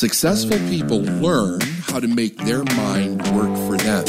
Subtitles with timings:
[0.00, 4.06] Successful people learn how to make their mind work for them.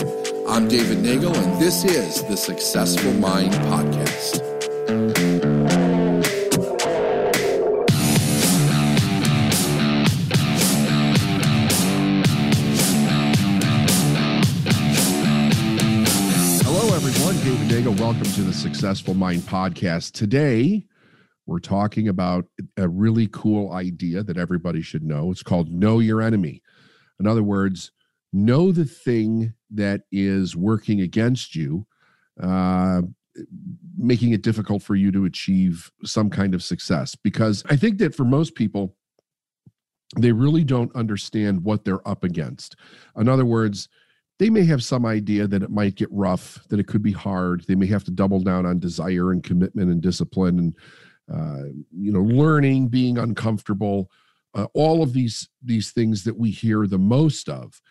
[0.48, 4.40] I'm David Nagel, and this is the Successful Mind Podcast.
[16.64, 17.36] Hello, everyone.
[17.44, 17.94] David Nagel.
[17.96, 20.14] Welcome to the Successful Mind Podcast.
[20.14, 20.86] Today,
[21.52, 22.46] we're talking about
[22.78, 25.32] a really cool idea that everybody should know.
[25.32, 26.62] It's called Know Your Enemy.
[27.20, 27.92] In other words,
[28.32, 31.86] know the thing that is working against you,
[32.42, 33.02] uh,
[33.98, 37.16] making it difficult for you to achieve some kind of success.
[37.16, 38.96] Because I think that for most people,
[40.18, 42.78] they really don't understand what they're up against.
[43.18, 43.90] In other words,
[44.40, 47.66] they may have some idea that it might get rough, that it could be hard.
[47.68, 50.76] They may have to double down on desire and commitment and discipline and
[51.32, 54.10] uh, you know, learning, being uncomfortable,
[54.54, 57.82] uh, all of these these things that we hear the most of.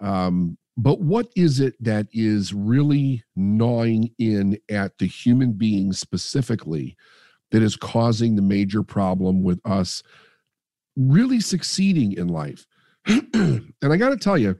[0.00, 6.96] Um, but what is it that is really gnawing in at the human being specifically
[7.50, 10.02] that is causing the major problem with us
[10.96, 12.66] really succeeding in life?
[13.06, 14.58] and I got to tell you,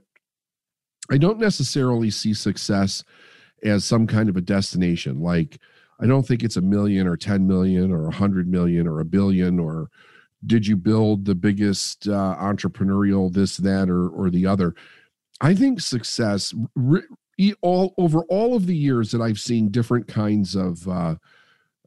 [1.11, 3.05] I don't necessarily see success
[3.63, 5.59] as some kind of a destination like
[6.01, 9.05] I don't think it's a million or 10 million or a hundred million or a
[9.05, 9.89] billion or
[10.45, 14.75] did you build the biggest uh, entrepreneurial this, that, or, or the other.
[15.41, 16.55] I think success
[17.61, 21.17] all over all of the years that I've seen different kinds of uh,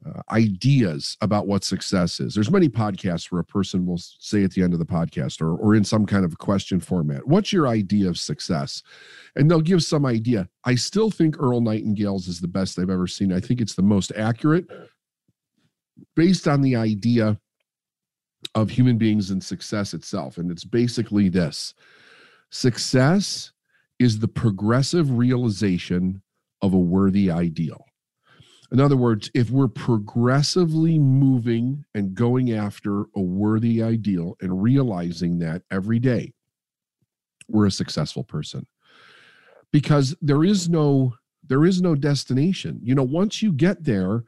[0.06, 2.34] uh, ideas about what success is.
[2.34, 5.56] There's many podcasts where a person will say at the end of the podcast or,
[5.56, 8.82] or in some kind of question format, what's your idea of success?
[9.36, 10.48] And they'll give some idea.
[10.64, 13.32] I still think Earl Nightingale's is the best I've ever seen.
[13.32, 14.66] I think it's the most accurate
[16.16, 17.38] based on the idea
[18.54, 20.38] of human beings and success itself.
[20.38, 21.74] And it's basically this
[22.50, 23.52] success
[23.98, 26.22] is the progressive realization
[26.62, 27.84] of a worthy ideal.
[28.72, 35.40] In other words, if we're progressively moving and going after a worthy ideal and realizing
[35.40, 36.32] that every day,
[37.48, 38.66] we're a successful person.
[39.72, 41.14] Because there is no
[41.48, 42.78] there is no destination.
[42.80, 44.22] You know, once you get there,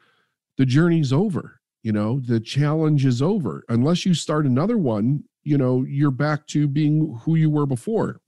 [0.59, 1.61] the journey's over.
[1.85, 3.65] You know, the challenge is over.
[3.69, 8.21] Unless you start another one, you know, you're back to being who you were before.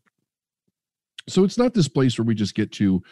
[1.29, 3.03] So it's not this place where we just get to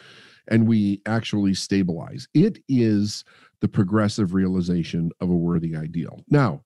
[0.48, 2.28] and we actually stabilize.
[2.34, 3.25] It is
[3.60, 6.20] the progressive realization of a worthy ideal.
[6.28, 6.62] Now,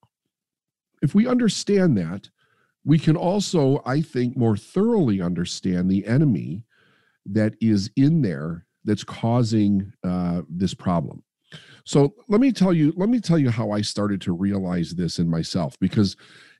[1.03, 2.31] if we understand that,
[2.85, 6.65] we can also, I think, more thoroughly understand the enemy
[7.27, 11.23] that is in there that's causing uh, this problem.
[11.85, 15.19] So let me tell you, let me tell you how I started to realize this
[15.19, 16.17] in myself because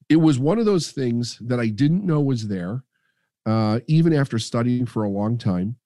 [0.09, 2.85] it was one of those things that I didn't know was there,
[3.47, 5.77] uh, even after studying for a long time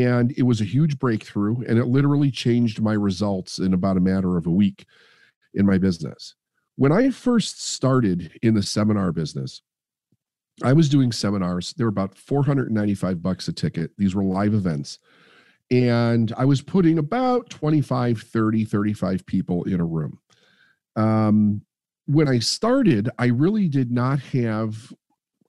[0.00, 4.00] and it was a huge breakthrough and it literally changed my results in about a
[4.00, 4.86] matter of a week
[5.54, 6.34] in my business.
[6.76, 9.62] When i first started in the seminar business
[10.62, 11.72] i was doing seminars.
[11.74, 13.90] They were about 495 bucks a ticket.
[13.96, 14.98] These were live events.
[15.70, 20.18] And i was putting about 25 30 35 people in a room.
[20.96, 21.62] Um,
[22.06, 24.92] when i started i really did not have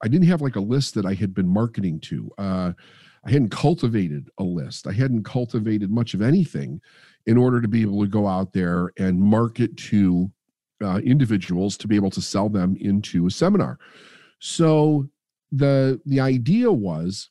[0.03, 2.29] i didn't have like a list that i had been marketing to.
[2.37, 2.71] Uh,
[3.25, 4.87] I hadn't cultivated a list.
[4.87, 6.81] I hadn't cultivated much of anything
[7.25, 10.31] in order to be able to go out there and market to
[10.83, 13.79] uh, individuals to be able to sell them into a seminar.
[14.39, 15.07] So
[15.51, 17.29] the the idea was,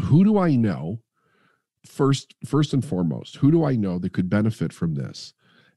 [0.00, 1.00] who do I know?
[1.84, 5.34] First, first and foremost, who do I know that could benefit from this?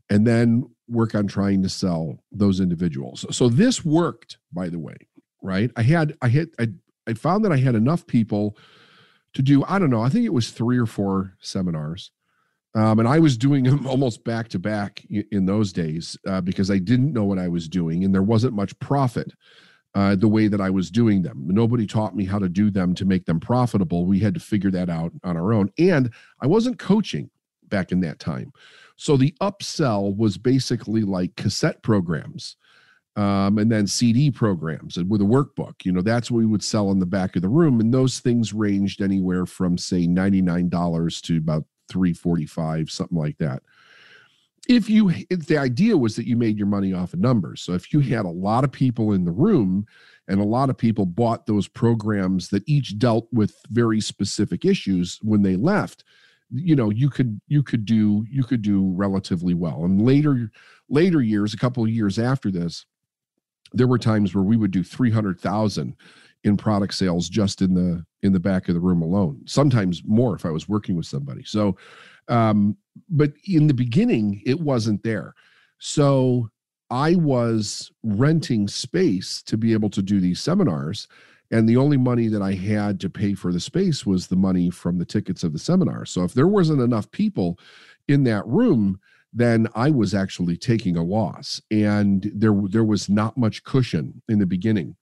[0.09, 3.25] And then work on trying to sell those individuals.
[3.31, 4.95] So this worked, by the way,
[5.41, 5.71] right?
[5.75, 6.67] I had I had I,
[7.07, 8.55] I found that I had enough people
[9.35, 12.11] to do i don't know i think it was three or four seminars.
[12.73, 16.71] Um, and i was doing them almost back to back in those days uh, because
[16.71, 19.31] i didn't know what i was doing and there wasn't much profit
[19.93, 21.45] uh, the way that i was doing them.
[21.47, 24.05] Nobody taught me how to do them to make them profitable.
[24.05, 25.71] We had to figure that out on our own.
[25.77, 26.11] And
[26.41, 27.29] i wasn't coaching
[27.69, 28.51] back in that time.
[28.97, 32.57] So the upsell was basically like cassette programs
[33.15, 35.85] um, and then CD programs with a workbook.
[35.85, 38.19] You know, that's what we would sell in the back of the room, and those
[38.19, 43.37] things ranged anywhere from say ninety nine dollars to about three forty five, something like
[43.37, 43.63] that.
[44.67, 47.61] If you, if the idea was that you made your money off of numbers.
[47.61, 49.85] So if you had a lot of people in the room,
[50.27, 55.19] and a lot of people bought those programs that each dealt with very specific issues
[55.21, 56.03] when they left
[56.51, 60.51] you know you could you could do you could do relatively well and later
[60.89, 62.85] later years a couple of years after this
[63.75, 65.95] there were times where we would do 300,000
[66.43, 70.35] in product sales just in the in the back of the room alone sometimes more
[70.35, 71.43] if i was working with somebody.
[71.43, 71.75] So
[72.27, 72.77] um
[73.09, 75.33] but in the beginning it wasn't there.
[75.79, 76.49] So
[76.91, 81.07] i was renting space to be able to do these seminars
[81.51, 84.69] and the only money that i had to pay for the space was the money
[84.69, 86.05] from the tickets of the seminar.
[86.05, 87.59] So if there wasn't enough people
[88.07, 88.99] in that room
[89.35, 94.39] then I was actually taking a loss, and there there was not much cushion in
[94.39, 94.95] the beginning.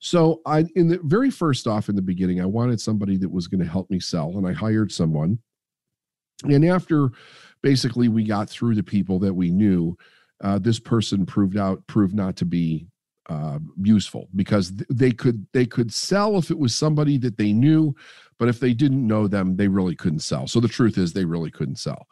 [0.00, 3.46] So I in the very first off in the beginning, I wanted somebody that was
[3.46, 5.38] going to help me sell, and I hired someone.
[6.42, 7.10] And after
[7.62, 9.96] basically we got through the people that we knew,
[10.42, 12.88] uh, this person proved out proved not to be
[13.28, 17.94] uh, useful because they could they could sell if it was somebody that they knew,
[18.40, 20.48] but if they didn't know them, they really couldn't sell.
[20.48, 22.08] So the truth is, they really couldn't sell.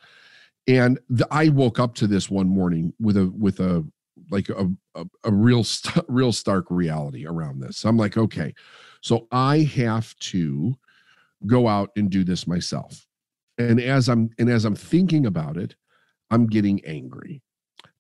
[0.67, 3.85] And the, I woke up to this one morning with a with a
[4.31, 7.85] like a, a, a real st- real stark reality around this.
[7.85, 8.55] I'm like, okay,
[9.01, 10.77] so I have to
[11.47, 13.07] go out and do this myself.
[13.59, 15.75] And as I'm and as I'm thinking about it,
[16.31, 17.43] I'm getting angry.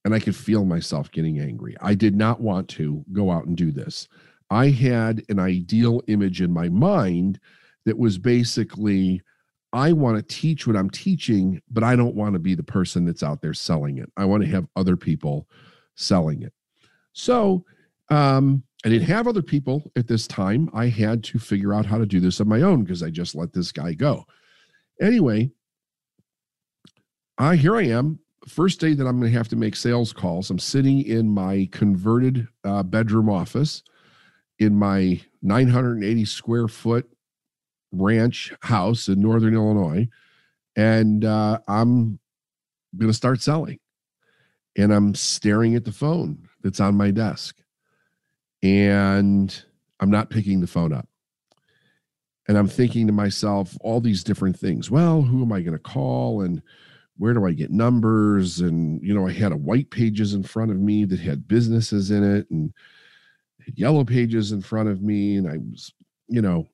[0.04, 1.76] And I could feel myself getting angry.
[1.82, 4.08] I did not want to go out and do this.
[4.50, 7.38] I had an ideal image in my mind
[7.84, 9.20] that was basically
[9.72, 13.04] I want to teach what I'm teaching, but I don't want to be the person
[13.04, 14.10] that's out there selling it.
[14.16, 15.48] I want to have other people
[15.94, 16.52] selling it.
[17.12, 17.64] So
[18.10, 20.70] um, I didn't have other people at this time.
[20.74, 23.34] I had to figure out how to do this on my own because I just
[23.34, 24.24] let this guy go.
[25.00, 25.50] Anyway,
[27.38, 28.18] I here I am.
[28.48, 30.50] First day that I'm going to have to make sales calls.
[30.50, 33.82] I'm sitting in my converted uh, bedroom office
[34.58, 37.08] in my 980 square foot
[37.92, 40.08] ranch house in northern Illinois,
[40.76, 42.18] and uh, I'm
[42.96, 43.78] going to start selling
[44.76, 47.56] and I'm staring at the phone that's on my desk
[48.62, 49.64] and
[50.00, 51.08] I'm not picking the phone up.
[52.48, 54.90] And I'm thinking to myself all these different things.
[54.90, 56.62] Well, who am I going to call and
[57.16, 58.60] where do I get numbers?
[58.60, 62.10] And you know, I had a white pages in front of me that had businesses
[62.10, 62.72] in it and
[63.74, 65.92] yellow pages in front of me and I was,
[66.28, 66.66] you know,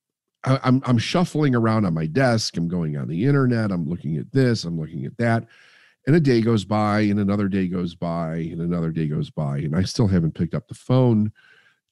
[0.47, 2.57] I, I'm I'm shuffling around on my desk.
[2.57, 3.71] I'm going on the internet.
[3.71, 4.65] I'm looking at this.
[4.65, 5.47] I'm looking at that.
[6.07, 9.59] And a day goes by and another day goes by and another day goes by
[9.59, 11.33] and i still haven't picked up the phone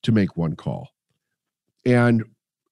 [0.03, 0.91] to make one call.
[1.85, 2.25] And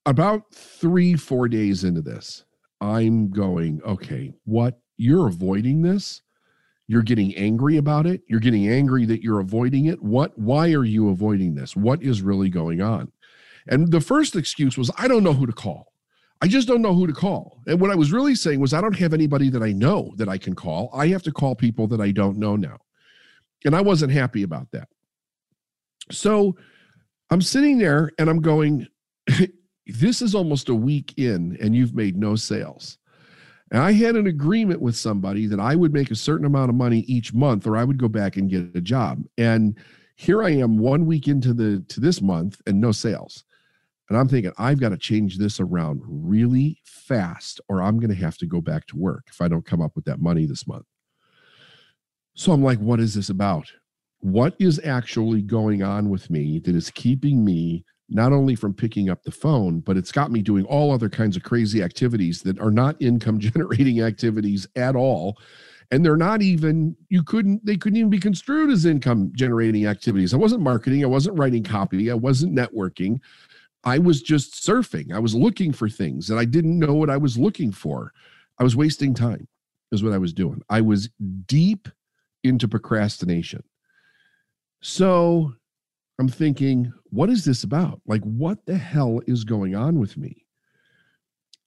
[0.07, 2.45] about three four days into this
[2.81, 4.81] i'm going okay what?
[4.97, 6.23] You're avoiding this?
[6.89, 8.23] You're getting angry about it?
[8.29, 10.03] You're getting angry that you're avoiding it?
[10.03, 11.77] What why are you avoiding this?
[11.77, 13.12] What is really going on
[13.69, 15.93] and the first excuse was i don't know who to call
[16.43, 17.63] I just don't know who to call.
[17.69, 20.29] And what I was really saying was, I don't have anybody that I know that
[20.29, 20.91] I can call.
[20.93, 22.79] I have to call people that I don't know now.
[23.65, 24.89] And I wasn't happy about that.
[26.11, 26.57] So
[27.31, 28.89] I'm sitting there and I'm going,
[29.87, 32.99] this is almost a week in and you've made no sales.
[33.71, 36.75] And I had an agreement with somebody that I would make a certain amount of
[36.75, 39.23] money each month or I would go back and get a job.
[39.39, 39.79] And
[40.17, 43.45] here I am one week into the to this month and no sales.
[44.13, 48.23] And I'm thinking, I've got to change this around really fast, or I'm going to
[48.23, 50.67] have to go back to work if I don't come up with that money this
[50.67, 50.85] month.
[52.35, 53.73] So I'm like, what is this about?
[54.19, 59.09] What is actually going on with me that is keeping me not only from picking
[59.09, 62.61] up the phone, but it's got me doing all other kinds of crazy activities that
[62.61, 65.39] are not income generating activities at all.
[65.91, 70.35] And they're not even, you couldn't, they couldn't even be construed as income generating activities.
[70.35, 73.19] I wasn't marketing, I wasn't writing copy, I wasn't networking.
[73.85, 75.13] I was just surfing.
[75.13, 78.13] I was looking for things and I didn't know what I was looking for.
[78.59, 79.49] I was wasting time,
[79.91, 80.63] is what I was doing.
[80.71, 81.09] I was
[81.47, 81.89] deep
[82.45, 83.65] into procrastination.
[84.83, 85.55] So
[86.19, 88.01] I'm thinking, what is this about?
[88.07, 90.45] Like, what the hell is going on with me?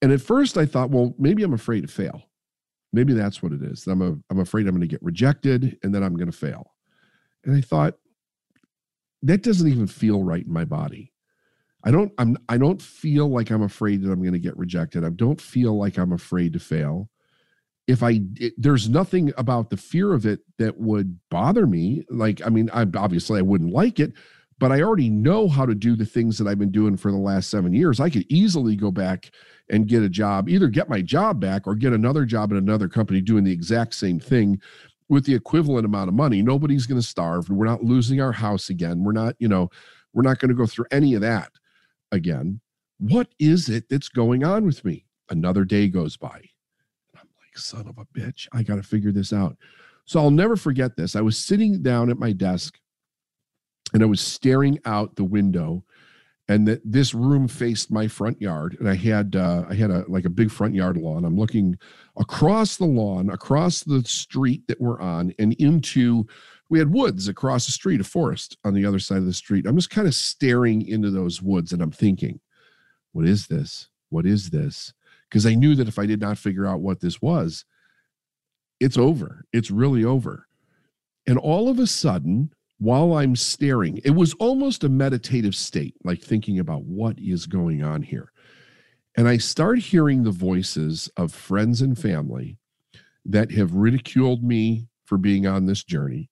[0.01, 2.23] And at first I thought, well, maybe I'm afraid to fail.
[2.93, 3.87] Maybe that's what it is.
[3.87, 6.71] I'm, a, I'm afraid I'm going to get rejected and then I'm going to fail.
[7.43, 7.95] And I thought,
[9.23, 11.11] that doesn't even feel right in my body.
[11.85, 15.05] I don't I'm I don't feel like I'm afraid that I'm going to get rejected.
[15.05, 17.09] I don't feel like I'm afraid to fail.
[17.87, 22.03] If I it, there's nothing about the fear of it that would bother me.
[22.09, 24.13] Like I mean, I obviously I wouldn't like it,
[24.57, 27.17] but I already know how to do the things that I've been doing for the
[27.17, 27.99] last 7 years.
[27.99, 29.29] I could easily go back
[29.69, 32.89] and get a job, either get my job back or get another job in another
[32.89, 34.59] company doing the exact same thing
[35.07, 36.41] with the equivalent amount of money.
[36.41, 37.47] Nobody's going to starve.
[37.49, 39.03] We're not losing our house again.
[39.03, 39.69] We're not, you know,
[40.13, 41.51] we're not going to go through any of that
[42.15, 42.61] again.
[42.97, 45.05] What is it that's going on with me?
[45.29, 46.35] Another day goes by.
[46.37, 49.57] And I'm like, son of a bitch, I got to figure this out.
[50.05, 51.15] So I'll never forget this.
[51.15, 52.79] I was sitting down at my desk
[53.93, 55.83] and I was staring out the window
[56.47, 60.05] and that this room faced my front yard and i had uh, i had a
[60.07, 61.77] like a big front yard lawn i'm looking
[62.17, 66.25] across the lawn across the street that we're on and into
[66.69, 69.65] we had woods across the street a forest on the other side of the street.
[69.65, 72.39] I'm just kind of staring into those woods and i'm thinking
[73.11, 73.87] what is this?
[74.09, 74.93] What is this?
[75.29, 77.65] Because i knew that if i did not figure out what this was
[78.79, 79.45] it's over.
[79.53, 80.47] It's really over.
[81.25, 86.21] And all of a sudden while I'm staring, it was almost a meditative state, like
[86.21, 88.31] thinking about what is going on here.
[89.17, 92.57] And I start hearing the voices of friends and family
[93.23, 96.29] that have ridiculed me for being on this journey.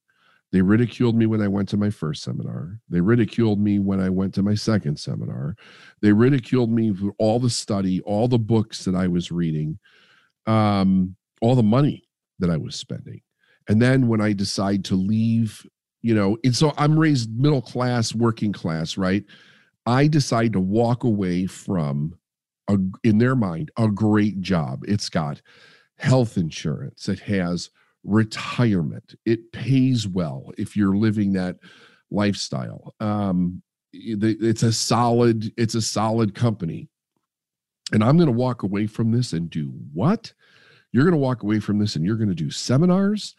[0.54, 2.80] They ridiculed me when I went to my first seminar.
[2.88, 5.56] They ridiculed me when I went to my second seminar.
[6.02, 9.80] They ridiculed me for all the study, all the books that I was reading,
[10.46, 12.04] um, all the money
[12.40, 13.22] that I was spending.
[13.68, 15.66] And then when I decide to leave
[16.04, 19.24] you know and so i'm raised middle class working class right
[19.88, 22.14] i decide to walk away from
[22.70, 25.42] a, in their mind a great job it's got
[25.98, 27.72] health insurance it has
[28.04, 29.16] retirement.
[29.26, 31.58] It pays well if you're living that
[32.12, 32.94] lifestyle.
[33.00, 36.90] Um it's a solid it's a solid company.
[37.92, 40.34] And i'm going to walk away from this and do what?
[40.92, 43.36] You're going to walk away from this and you're going to do seminars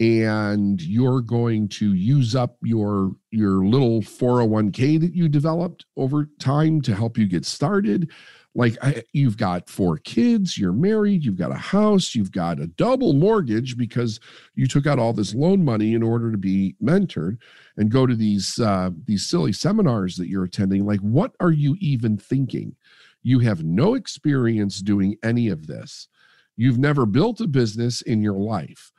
[0.00, 6.80] and you're going to use up your your little 401k that you developed over time
[6.82, 8.10] to help you get started
[8.54, 12.66] like I, you've got four kids you're married you've got a house you've got a
[12.66, 14.20] double mortgage because
[14.54, 17.38] you took out all this loan money in order to be mentored
[17.76, 21.76] and go to these uh, these silly seminars that you're attending like what are you
[21.80, 22.74] even thinking
[23.22, 26.08] you have no experience doing any of this
[26.56, 28.92] you've never built a business in your life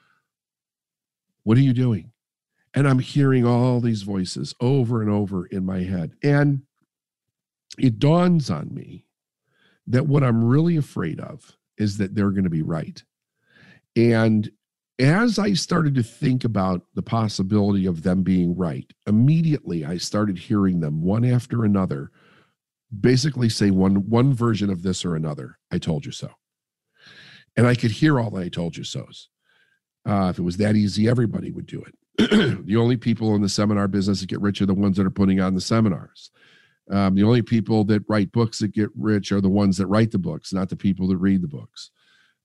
[1.46, 2.12] what are you doing?
[2.74, 6.14] And I'm hearing all these voices over and over in my head.
[6.24, 6.64] And
[7.78, 9.05] it dawns on me
[9.88, 13.04] that what I'm really afraid of is that they're going to be right.
[13.96, 14.50] And
[14.98, 20.38] as I started to think about the possibility of them being right, immediately I started
[20.38, 22.12] hearing them one after another
[23.02, 25.58] basically say one one version of this or another.
[25.72, 26.30] I told you so.
[27.58, 29.30] And I could hear all the I told you so's.
[30.08, 31.96] Uh, if it was that easy, everybody would do it.
[32.66, 35.12] the only people in the seminar business that get rich are the ones that are
[35.12, 36.32] putting on the seminars.
[36.92, 40.12] Um, the only people that write books that get rich are the ones that write
[40.12, 41.92] the books, not the people that read the books.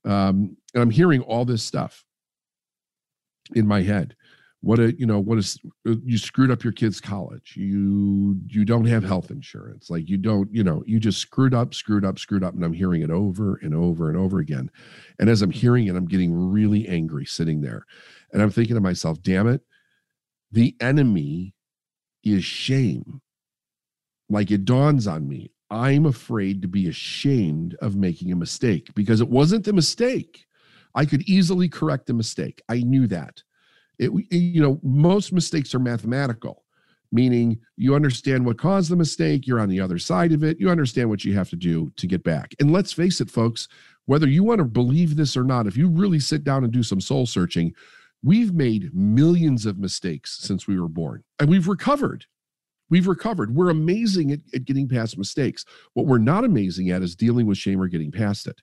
[0.03, 2.03] Um, and I'm hearing all this stuff
[3.53, 4.15] in my head.
[4.63, 7.55] What a you know what is you screwed up your kids college.
[7.55, 9.89] You you don't have health insurance.
[9.89, 12.73] Like you don't you know you just screwed up screwed up screwed up and i'm
[12.73, 14.69] hearing it over and over and over again.
[15.19, 17.85] And as i'm hearing it i'm getting really angry sitting there.
[18.33, 19.61] And i'm thinking to myself damn it.
[20.51, 21.55] The enemy
[22.23, 23.21] is shame
[24.31, 29.21] like it dawns on me i'm afraid to be ashamed of making a mistake because
[29.21, 30.45] it wasn't the mistake
[30.95, 33.43] i could easily correct the mistake i knew that
[34.01, 36.63] it, you know, most mistakes are mathematical,
[37.11, 40.71] meaning you understand what caused the mistake, you're on the other side of it, you
[40.71, 42.55] understand what you have to do to get back.
[42.59, 43.67] And let's face it, folks,
[44.07, 46.81] whether you want to believe this or not, if you really sit down and do
[46.81, 47.73] some soul searching,
[48.23, 52.25] we've made millions of mistakes since we were born and we've recovered.
[52.91, 53.55] We've recovered.
[53.55, 55.65] We're amazing at, at getting past mistakes.
[55.93, 58.61] What we're not amazing at is dealing with shame or getting past it.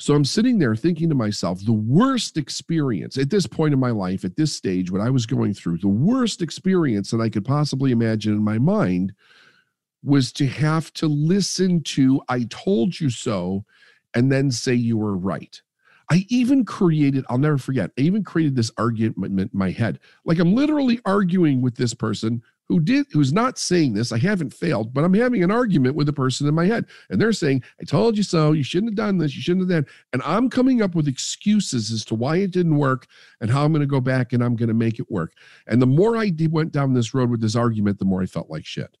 [0.00, 3.90] So I'm sitting there thinking to myself, the worst experience at this point in my
[3.90, 7.44] life, at this stage, what I was going through, the worst experience that I could
[7.44, 9.12] possibly imagine in my mind
[10.04, 13.64] was to have to listen to, I told you so,
[14.14, 15.60] and then say you were right.
[16.10, 19.98] I even created, I'll never forget, I even created this argument in my head.
[20.24, 24.52] Like I'm literally arguing with this person who did who's not saying this i haven't
[24.52, 26.86] failed but i'm having an argument with a person in my head.
[27.10, 28.52] And they're saying i told you so.
[28.52, 29.34] You shouldn't have done this.
[29.34, 32.76] You shouldn't have done and i'm coming up with excuses as to why it didn't
[32.76, 33.06] work
[33.40, 35.32] and how i'm going to go back and i'm going to make it work.
[35.66, 38.50] And the more i went down this road with this argument the more i felt
[38.50, 38.96] like shit.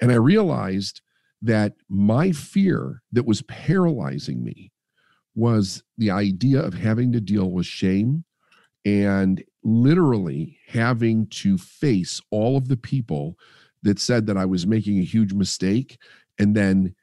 [0.00, 1.00] And i realized
[1.42, 4.70] that my fear that was paralyzing me
[5.34, 8.24] was the idea of having to deal with shame
[8.84, 13.38] and literally having to face all of the people
[13.82, 15.98] that said that I was making a huge mistake
[16.38, 16.94] and then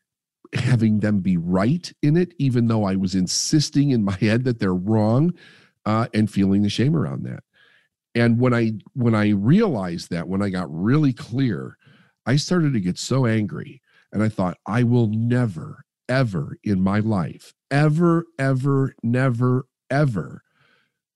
[0.53, 4.59] having them be right in it, even though I was insisting in my head that
[4.59, 5.33] they're wrong
[5.85, 7.43] uh, and feeling the shame around that.
[8.15, 11.77] And when I when I realized that, when I got really clear,
[12.25, 13.81] I started to get so angry.
[14.11, 20.41] And I thought, I will never, ever in my life, ever, ever, never, ever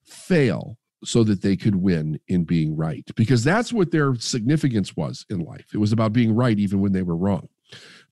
[0.04, 5.26] fail so that they could win in being right because that's what their significance was
[5.30, 5.68] in life.
[5.74, 7.50] It was about being right even when they were wrong.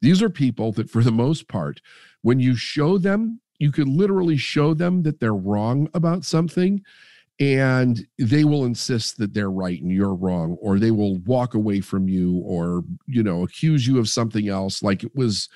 [0.01, 1.81] These are people that, for the most part,
[2.21, 6.81] when you show them, you could literally show them that they're wrong about something
[7.39, 11.79] and they will insist that they're right and you're wrong or they will walk away
[11.79, 15.49] from you or you know accuse you of something else like it was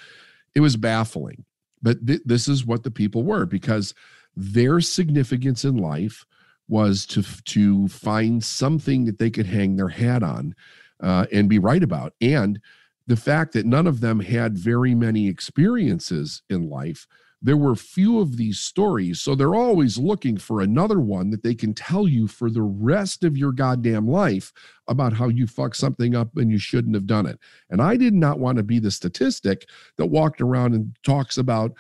[0.56, 1.46] it was baffling
[1.82, 3.94] but th- this is what the people were because
[4.36, 6.26] their significance in life
[6.68, 10.56] was to to find something that they could hang their hat on
[11.02, 12.14] uh, and be right about.
[12.22, 12.60] And
[13.08, 17.08] the fact that none of them had very many experiences in life
[17.46, 21.54] there were few of these stories so they're always looking for another one that they
[21.54, 24.52] can tell you for the rest of your goddamn life
[24.88, 27.40] about how you fucked something up and you shouldn't have done it.
[27.70, 31.74] And i did not want to be the statistic that walked around and talks about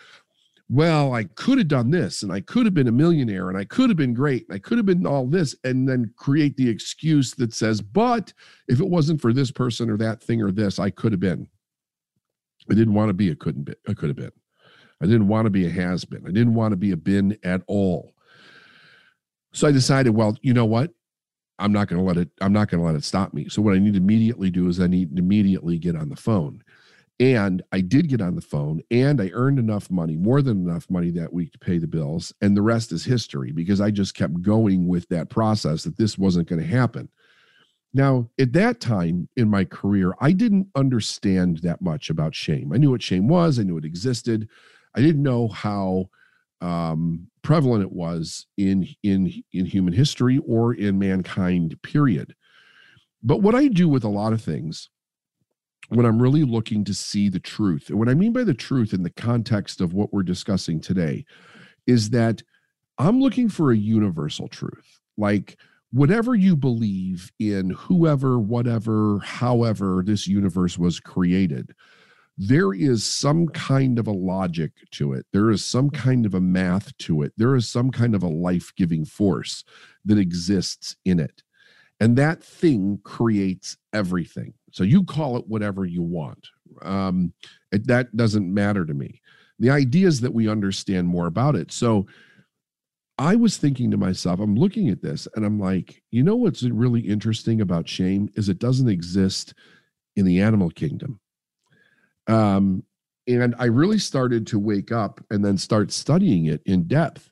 [0.67, 3.65] well, I could have done this and I could have been a millionaire and I
[3.65, 6.69] could have been great and I could have been all this, and then create the
[6.69, 8.33] excuse that says, but
[8.67, 11.47] if it wasn't for this person or that thing or this, I could have been.
[12.69, 14.31] I didn't want to be a couldn't be, I could have been.
[15.01, 16.23] I didn't want to be a has been.
[16.25, 18.13] I didn't want to be a bin at all.
[19.53, 20.91] So I decided, well, you know what?
[21.59, 23.47] I'm not going to let it, I'm not going to let it stop me.
[23.49, 26.15] So what I need to immediately do is I need to immediately get on the
[26.15, 26.63] phone.
[27.19, 30.89] And I did get on the phone and I earned enough money, more than enough
[30.89, 32.33] money that week to pay the bills.
[32.41, 36.17] And the rest is history because I just kept going with that process that this
[36.17, 37.09] wasn't going to happen.
[37.93, 42.73] Now, at that time in my career, I didn't understand that much about shame.
[42.73, 44.49] I knew what shame was, I knew it existed.
[44.93, 46.09] I didn't know how
[46.59, 52.35] um, prevalent it was in, in, in human history or in mankind, period.
[53.23, 54.89] But what I do with a lot of things
[55.89, 57.89] when I'm really looking to see the truth.
[57.89, 61.25] And what I mean by the truth in the context of what we're discussing today
[61.87, 62.41] is that
[62.97, 64.99] I'm looking for a universal truth.
[65.17, 65.57] Like,
[65.91, 71.73] whatever you believe in, whoever, whatever, however this universe was created,
[72.37, 75.25] there is some kind of a logic to it.
[75.31, 77.31] There is some kind of a math to it.
[77.37, 79.63] There is some kind of a life giving force
[80.03, 81.43] that exists in it.
[81.99, 84.53] And that thing creates everything.
[84.71, 86.47] So you call it whatever you want.
[86.81, 87.33] Um,
[87.71, 89.21] it, that doesn't matter to me.
[89.59, 91.71] The idea is that we understand more about it.
[91.71, 92.07] So
[93.17, 96.63] I was thinking to myself, I'm looking at this and I'm like, you know what's
[96.63, 99.53] really interesting about shame is it doesn't exist
[100.17, 101.19] in the animal kingdom.
[102.27, 102.83] Um,
[103.27, 107.31] and I really started to wake up and then start studying it in depth.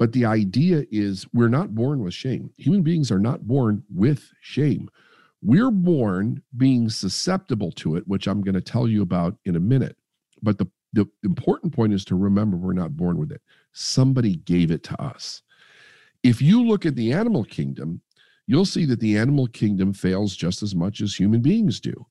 [0.00, 2.50] But the idea is we're not born with shame.
[2.56, 4.88] Human beings are not born with shame.
[5.42, 9.60] We're born being susceptible to it, which I'm going to tell you about in a
[9.60, 9.98] minute.
[10.42, 13.42] But the, the important point is to remember we're not born with it.
[13.72, 15.42] Somebody gave it to us.
[16.22, 18.00] If you look at the animal kingdom,
[18.46, 22.06] you'll see that the animal kingdom fails just as much as human beings do.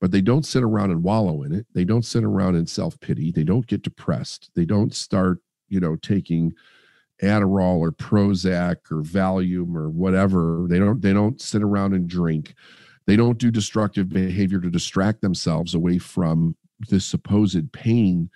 [0.00, 1.66] But they don't sit around and wallow in it.
[1.74, 3.30] They don't sit around in self pity.
[3.32, 4.50] They don't get depressed.
[4.54, 6.54] They don't start, you know, taking
[7.24, 10.66] Adderall or Prozac or Valium or whatever.
[10.68, 12.54] They don't they don't sit around and drink.
[13.06, 16.56] They don't do destructive behavior to distract themselves away from
[16.88, 18.30] the supposed pain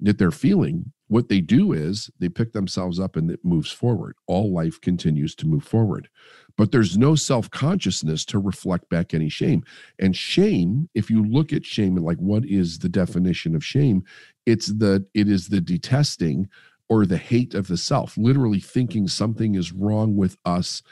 [0.00, 0.92] that they're feeling.
[1.08, 4.14] What they do is they pick themselves up and it moves forward.
[4.26, 6.08] All life continues to move forward.
[6.56, 9.64] But there's no self consciousness to reflect back any shame.
[9.98, 14.04] And shame, if you look at shame and like what is the definition of shame,
[14.46, 16.48] it's the it is the detesting
[16.90, 20.82] or the hate of the self, literally thinking something is wrong with us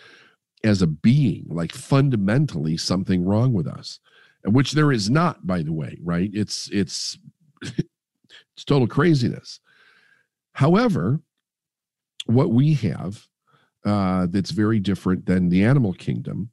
[0.65, 3.99] as a being, like fundamentally something wrong with us,
[4.45, 6.31] which there is not, by the way, right?
[6.33, 7.19] It's it's
[7.63, 9.61] it's total craziness.
[10.53, 11.21] However,
[12.27, 13.27] what we have
[13.85, 16.51] uh, that's very different than the animal kingdom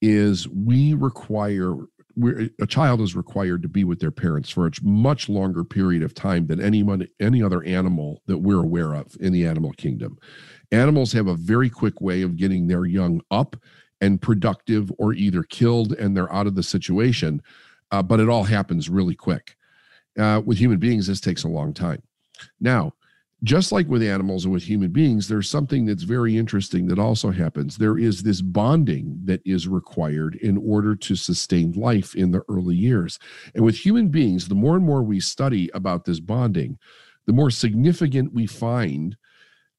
[0.00, 1.74] is we require
[2.16, 6.02] we're, a child is required to be with their parents for a much longer period
[6.02, 10.18] of time than anyone any other animal that we're aware of in the animal kingdom.
[10.72, 13.56] Animals have a very quick way of getting their young up
[14.00, 17.42] and productive or either killed and they're out of the situation
[17.90, 19.56] uh, but it all happens really quick.
[20.18, 22.02] Uh, with human beings this takes a long time.
[22.60, 22.94] Now
[23.42, 27.30] just like with animals and with human beings, there's something that's very interesting that also
[27.30, 27.76] happens.
[27.76, 32.76] There is this bonding that is required in order to sustain life in the early
[32.76, 33.18] years.
[33.54, 36.78] And with human beings, the more and more we study about this bonding,
[37.26, 39.16] the more significant we find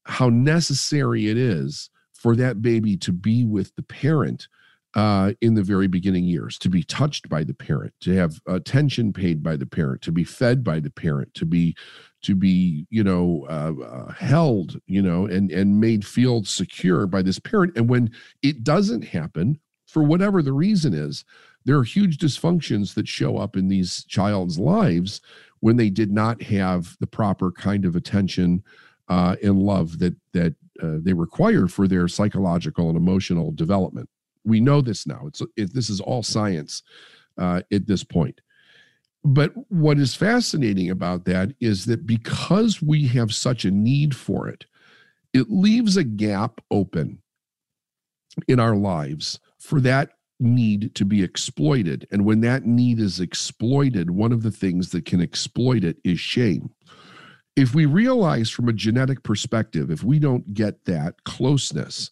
[0.06, 4.48] how necessary it is for that baby to be with the parent
[4.96, 9.13] uh, in the very beginning years to be touched by the parent, to have attention
[9.13, 11.76] paid by the parent, to be fed by the parent, to be
[12.21, 17.21] to be you know uh, uh, held you know and and made feel secure by
[17.21, 18.10] this parent and when
[18.41, 21.23] it doesn't happen for whatever the reason is
[21.65, 25.21] there are huge dysfunctions that show up in these child's lives
[25.60, 28.63] when they did not have the proper kind of attention
[29.10, 34.10] uh, and love that that uh, they require for their psychological and emotional development.
[34.45, 35.23] We know this now.
[35.27, 36.84] It's it, this is all science
[37.38, 38.39] uh, at this point.
[39.30, 44.48] But what is fascinating about that is that because we have such a need for
[44.48, 44.66] it,
[45.34, 47.22] it leaves a gap open
[48.48, 52.08] in our lives for that need to be exploited.
[52.10, 56.22] And when that need is exploited, one of the things that can exploit it is
[56.22, 56.70] shame.
[57.58, 62.12] If we realize from a genetic perspective, if we don't get that closeness,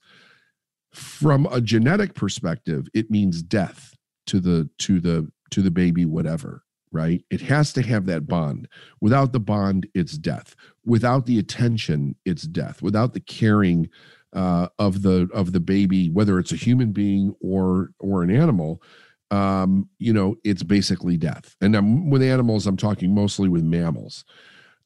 [0.92, 3.96] from a genetic perspective, it means death
[4.28, 7.22] to the to the to the baby, whatever, right?
[7.30, 8.68] It has to have that bond.
[9.02, 10.56] Without the bond, it's death.
[10.86, 12.82] Without the attention, it's death.
[12.82, 13.90] Without the caring,
[14.36, 18.82] uh, of the of the baby, whether it's a human being or or an animal,
[19.32, 21.56] um, you know, it's basically death.
[21.62, 24.26] And I'm, with animals, I'm talking mostly with mammals,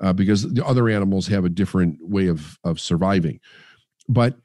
[0.02, 3.40] uh, because the other animals have a different way of of surviving,
[4.08, 4.36] but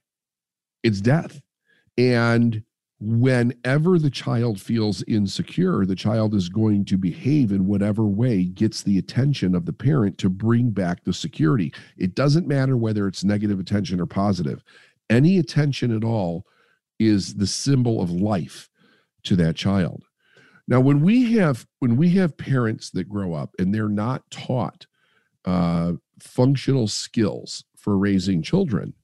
[0.83, 1.41] it's death.
[1.99, 2.63] And
[3.05, 8.83] whenever the child feels insecure, the child is going to behave in whatever way gets
[8.83, 11.73] the attention of the parent to bring back the security.
[11.97, 14.63] It doesn't matter whether it's negative attention or positive
[15.11, 16.47] any attention at all
[16.99, 18.71] is the symbol of life
[19.25, 20.05] to that child
[20.69, 24.87] now when we have when we have parents that grow up and they're not taught
[25.45, 28.95] uh, functional skills for raising children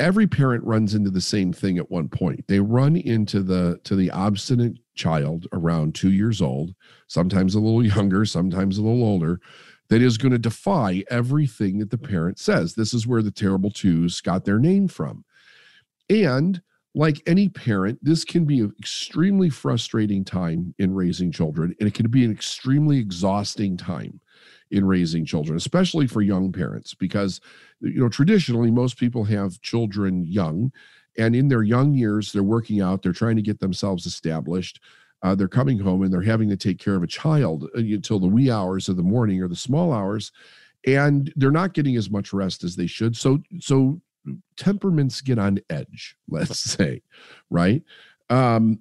[0.00, 3.94] every parent runs into the same thing at one point they run into the to
[3.94, 6.74] the obstinate child around two years old
[7.06, 9.40] sometimes a little younger sometimes a little older
[9.90, 12.74] that is going to defy everything that the parent says.
[12.74, 15.24] This is where the terrible twos got their name from.
[16.08, 16.62] And
[16.94, 21.94] like any parent, this can be an extremely frustrating time in raising children, and it
[21.94, 24.20] can be an extremely exhausting time
[24.70, 27.40] in raising children, especially for young parents, because
[27.80, 30.72] you know traditionally most people have children young,
[31.18, 34.80] and in their young years they're working out, they're trying to get themselves established,
[35.22, 38.18] uh, they're coming home and they're having to take care of a child uh, until
[38.18, 40.32] the wee hours of the morning or the small hours
[40.86, 44.00] and they're not getting as much rest as they should so so
[44.56, 47.02] temperaments get on edge let's say
[47.50, 47.82] right?
[48.28, 48.80] Um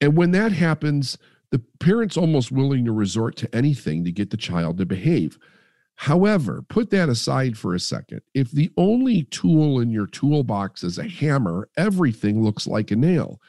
[0.00, 1.18] and when that happens
[1.50, 5.38] the parent's almost willing to resort to anything to get the child to behave
[6.00, 8.20] However, put that aside for a second.
[8.32, 13.40] If the only tool in your toolbox is a hammer, everything looks like a nail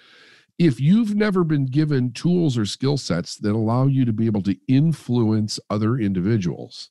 [0.59, 4.41] if you've never been given tools or skill sets that allow you to be able
[4.41, 6.89] to influence other individuals,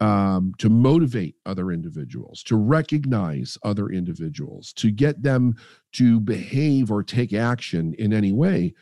[0.00, 5.54] um, to motivate other individuals, to recognize other individuals, to get them
[5.92, 8.74] to behave or take action in any way,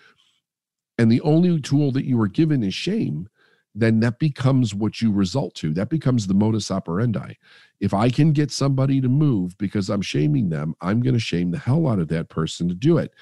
[0.98, 3.28] and the only tool that you are given is shame,
[3.74, 5.74] then that becomes what you result to.
[5.74, 7.34] That becomes the modus operandi.
[7.80, 11.50] If I can get somebody to move because I'm shaming them, I'm going to shame
[11.50, 13.12] the hell out of that person to do it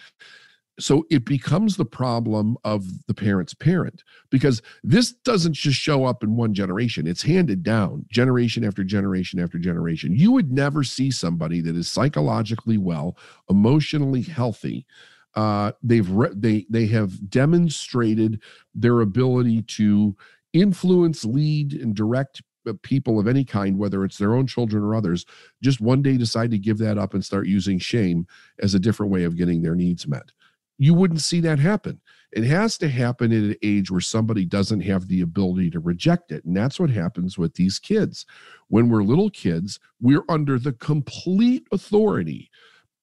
[0.78, 6.22] so it becomes the problem of the parent's parent because this doesn't just show up
[6.22, 11.10] in one generation it's handed down generation after generation after generation you would never see
[11.10, 13.16] somebody that is psychologically well
[13.48, 14.86] emotionally healthy
[15.36, 18.40] uh, they've re- they they have demonstrated
[18.74, 20.16] their ability to
[20.52, 24.94] influence lead and direct uh, people of any kind whether it's their own children or
[24.94, 25.26] others
[25.62, 28.26] just one day decide to give that up and start using shame
[28.60, 30.30] as a different way of getting their needs met
[30.78, 32.00] you wouldn't see that happen.
[32.32, 36.32] It has to happen at an age where somebody doesn't have the ability to reject
[36.32, 36.44] it.
[36.44, 38.26] And that's what happens with these kids.
[38.68, 42.50] When we're little kids, we're under the complete authority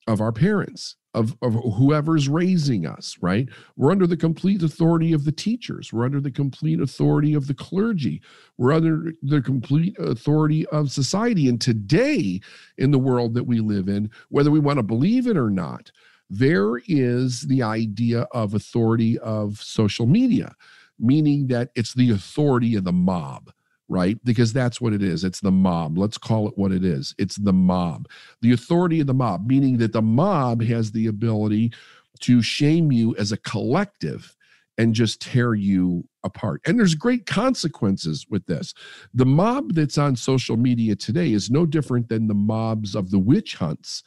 [0.08, 3.50] of our parents, of, of whoever's raising us, right?
[3.76, 5.92] We're under the complete authority of the teachers.
[5.92, 8.22] We're under the complete authority of the clergy.
[8.58, 11.50] We're under the complete authority of society.
[11.50, 12.40] And today,
[12.78, 15.92] in the world that we live in, whether we want to believe it or not,
[16.30, 20.56] there is the idea of authority of social media,
[20.98, 23.52] meaning that it's the authority of the mob
[23.92, 24.18] right?
[24.24, 25.26] Because that's what it is.
[25.26, 25.98] It's the mob.
[25.98, 27.14] Let's call it what it is.
[27.20, 28.08] It's the mob.
[28.42, 31.74] The authority of the mob, meaning that the mob has the ability
[32.22, 34.34] to shame you as a collective
[34.78, 36.62] and just tear you apart.
[36.66, 38.74] And there's great consequences with this.
[39.14, 43.20] The mob that's on social media today is no different than the mobs of the
[43.20, 44.04] witch hunts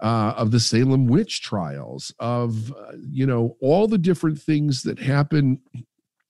[0.00, 5.00] uh, of the Salem witch trials, of, uh, you know, all the different things that
[5.00, 5.58] happen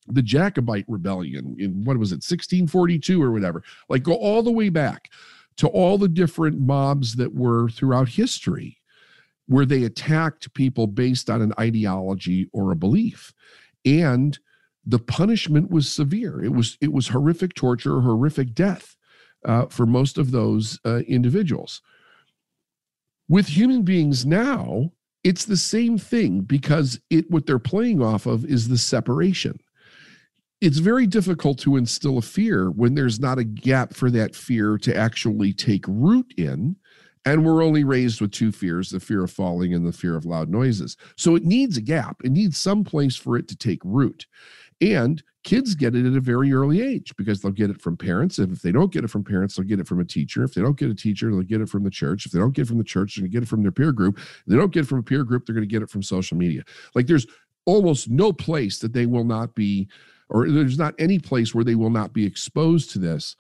[0.07, 3.63] the Jacobite rebellion in what was it, 1642 or whatever.
[3.89, 5.11] Like go all the way back
[5.57, 8.81] to all the different mobs that were throughout history
[9.47, 13.33] where they attacked people based on an ideology or a belief.
[13.85, 14.39] And
[14.87, 16.43] the punishment was severe.
[16.43, 18.97] It was it was horrific torture, horrific death
[19.45, 21.83] uh, for most of those uh, individuals.
[23.29, 28.45] With human beings now, it's the same thing because it what they're playing off of
[28.45, 29.59] is the separation
[30.65, 34.79] it's very difficult to instill a fear when there's not a gap for that fear
[34.79, 36.75] to actually take root in.
[37.27, 40.25] And we're only raised with two fears the fear of falling and the fear of
[40.25, 40.97] loud noises.
[41.17, 44.27] So it needs a gap, it needs some place for it to take root.
[44.81, 48.39] And kids get it at a very early age because they'll get it from parents.
[48.39, 50.45] If they don't get it from parents, they'll get it from a teacher.
[50.45, 52.25] If they don't get a teacher, they'll get it from the church.
[52.25, 53.73] If they don't get it from the church, they're going to get it from their
[53.73, 54.19] peer group.
[54.19, 56.03] If they don't get it from a peer group, they're going to get it from
[56.03, 56.63] social media.
[56.95, 57.27] Like there's
[57.67, 59.89] almost no place that they will not be
[60.29, 63.37] or there's not any place where they will not be exposed to this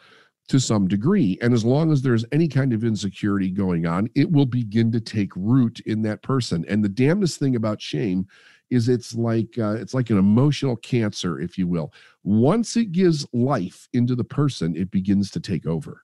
[0.49, 1.39] to some degree.
[1.41, 5.01] And as long as there's any kind of insecurity going on, it will begin to
[5.01, 6.65] take root in that person.
[6.69, 8.27] And the damnedest thing about shame
[8.71, 11.93] is it's like uh, it's like an emotional cancer, if you will.
[12.23, 16.03] Once it gives life into the person, it begins to take over.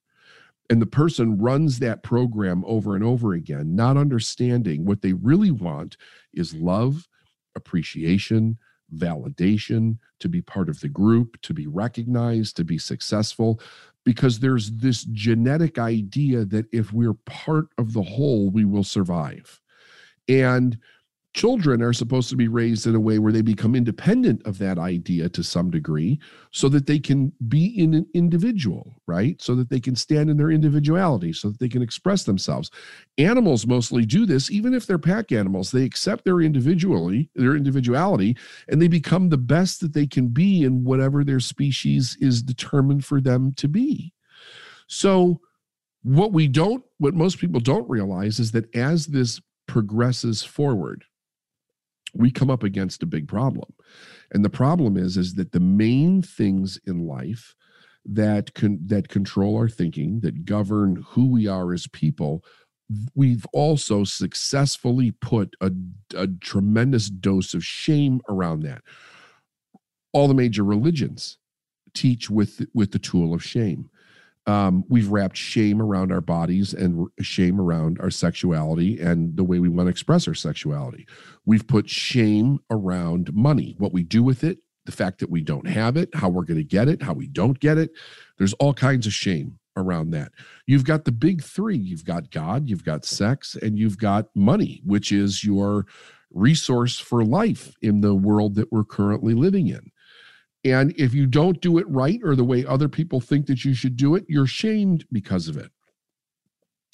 [0.70, 5.50] And the person runs that program over and over again, not understanding what they really
[5.50, 5.96] want
[6.32, 7.08] is love,
[7.56, 8.56] appreciation,
[8.96, 13.60] validation, to be part of the group, to be recognized, to be successful,
[14.04, 19.60] because there's this genetic idea that if we're part of the whole, we will survive.
[20.28, 20.78] And
[21.32, 24.78] children are supposed to be raised in a way where they become independent of that
[24.78, 26.18] idea to some degree
[26.50, 29.42] so that they can be in an individual right?
[29.42, 32.70] So that they can stand in their individuality so that they can express themselves.
[33.18, 38.36] Animals mostly do this even if they're pack animals they accept their individually their individuality
[38.68, 43.04] and they become the best that they can be in whatever their species is determined
[43.04, 44.12] for them to be.
[44.86, 45.40] So
[46.02, 51.04] what we don't what most people don't realize is that as this progresses forward
[52.14, 53.72] we come up against a big problem.
[54.32, 57.54] And the problem is is that the main things in life
[58.04, 62.44] that can that control our thinking that govern who we are as people
[63.14, 65.70] we've also successfully put a,
[66.16, 68.82] a tremendous dose of shame around that.
[70.12, 71.38] All the major religions
[71.94, 73.90] teach with with the tool of shame
[74.46, 79.58] um, we've wrapped shame around our bodies and shame around our sexuality and the way
[79.58, 81.06] we want to express our sexuality.
[81.44, 85.68] We've put shame around money, what we do with it, the fact that we don't
[85.68, 87.90] have it, how we're going to get it, how we don't get it.
[88.38, 90.32] There's all kinds of shame around that.
[90.66, 94.82] You've got the big three you've got God, you've got sex, and you've got money,
[94.84, 95.86] which is your
[96.32, 99.89] resource for life in the world that we're currently living in.
[100.64, 103.72] And if you don't do it right or the way other people think that you
[103.74, 105.70] should do it, you're shamed because of it.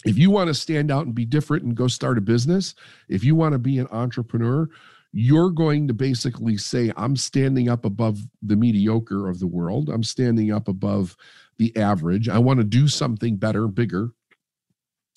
[0.04, 2.74] If you want to stand out and be different and go start a business,
[3.08, 4.68] if you want to be an entrepreneur,
[5.12, 9.88] you're going to basically say, I'm standing up above the mediocre of the world.
[9.88, 11.16] I'm standing up above
[11.56, 12.28] the average.
[12.28, 14.10] I want to do something better, bigger.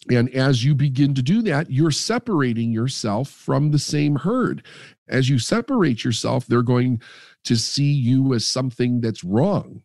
[0.10, 4.66] And as you begin to do that, you're separating yourself from the same herd.
[5.08, 7.02] As you separate yourself, they're going
[7.44, 9.84] to see you as something that's wrong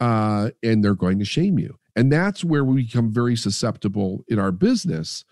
[0.00, 1.78] uh, and they're going to shame you.
[1.96, 5.24] And that's where we become very susceptible in our business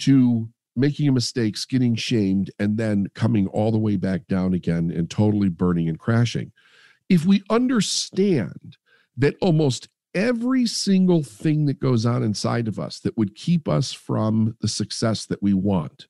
[0.00, 5.10] to making mistakes, getting shamed, and then coming all the way back down again and
[5.10, 6.52] totally burning and crashing.
[7.08, 8.76] If we understand
[9.16, 13.92] that almost every single thing that goes on inside of us that would keep us
[13.92, 16.06] from the success that we want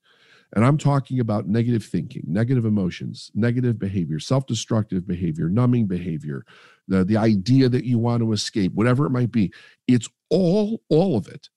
[0.52, 6.44] and I'm talking about negative thinking, negative emotions, negative behavior, self destructive behavior, numbing behavior,
[6.88, 9.52] the, the idea that you want to escape, whatever it might be.
[9.86, 11.48] It's all, all of it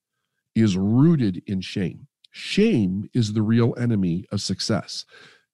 [0.56, 2.08] is rooted in shame.
[2.32, 5.06] Shame is the real enemy of success.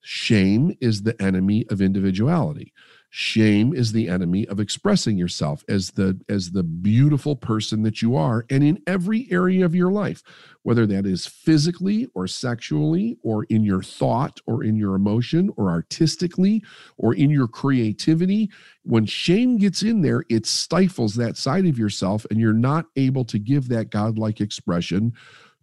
[0.01, 2.73] Shame is the enemy of individuality
[3.11, 8.15] shame is the enemy of expressing yourself as the as the beautiful person that you
[8.15, 10.21] are and in every area of your life
[10.61, 15.69] whether that is physically or sexually or in your thought or in your emotion or
[15.69, 16.63] artistically
[16.97, 18.47] or in your creativity
[18.83, 23.25] when shame gets in there it stifles that side of yourself and you're not able
[23.25, 25.11] to give that godlike expression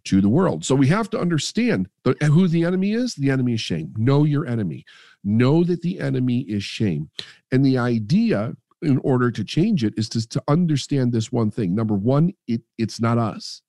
[0.07, 0.63] to the world.
[0.63, 3.15] So we have to understand the, who the enemy is.
[3.15, 3.93] The enemy is shame.
[3.97, 4.85] Know your enemy.
[5.23, 7.09] Know that the enemy is shame.
[7.51, 11.75] And the idea, in order to change it, is to, to understand this one thing.
[11.75, 13.61] Number one, it, it's not us.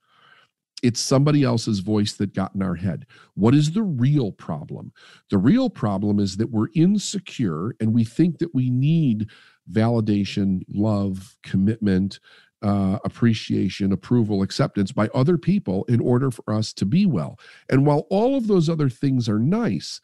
[0.82, 3.06] It's somebody else's voice that got in our head.
[3.34, 4.92] What is the real problem?
[5.30, 9.28] The real problem is that we're insecure and we think that we need
[9.70, 12.20] validation, love, commitment,
[12.62, 17.38] uh, appreciation, approval, acceptance by other people in order for us to be well.
[17.68, 20.00] And while all of those other things are nice,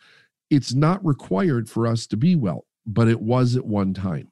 [0.51, 4.31] it's not required for us to be well, but it was at one time.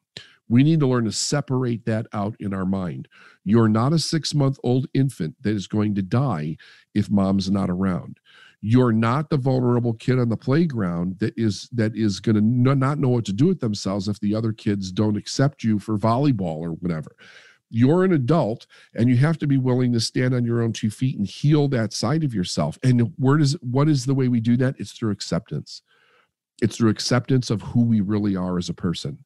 [0.48, 3.08] We need to learn to separate that out in our mind.
[3.44, 6.56] You're not a six month old infant that is going to die
[6.94, 8.18] if mom's not around.
[8.60, 12.98] You're not the vulnerable kid on the playground that is that is going to not
[12.98, 16.58] know what to do with themselves if the other kids don't accept you for volleyball
[16.58, 17.16] or whatever.
[17.70, 20.90] You're an adult and you have to be willing to stand on your own two
[20.90, 22.78] feet and heal that side of yourself.
[22.82, 24.76] And where does what is the way we do that?
[24.78, 25.80] It's through acceptance.
[26.60, 29.24] It's through acceptance of who we really are as a person.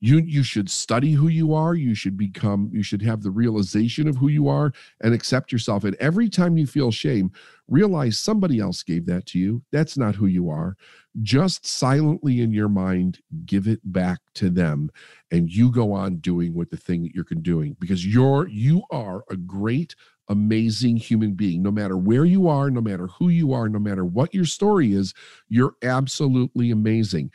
[0.00, 1.74] You you should study who you are.
[1.74, 5.84] You should become you should have the realization of who you are and accept yourself.
[5.84, 7.30] And every time you feel shame
[7.68, 9.62] realize somebody else gave that to you.
[9.72, 10.76] That's not who you are.
[11.22, 14.90] Just silently in your mind give it back to them
[15.30, 19.24] and you go on doing what the thing that you're doing because you're you are
[19.30, 19.94] a great
[20.28, 24.04] amazing human being no matter where you are no matter who you are no matter
[24.04, 25.12] what your story is
[25.48, 27.30] you're absolutely amazing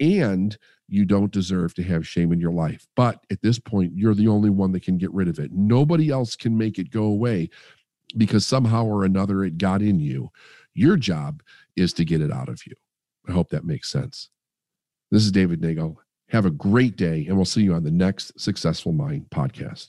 [0.00, 2.86] and you don't deserve to have shame in your life.
[2.94, 5.52] But at this point, you're the only one that can get rid of it.
[5.52, 7.50] Nobody else can make it go away
[8.16, 10.30] because somehow or another it got in you.
[10.74, 11.42] Your job
[11.76, 12.74] is to get it out of you.
[13.28, 14.28] I hope that makes sense.
[15.10, 15.96] This is David Nagel.
[16.28, 19.88] Have a great day, and we'll see you on the next Successful Mind podcast.